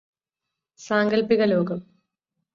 സാങ്കല്പിക 0.79 1.43
ലോകം 1.43 1.79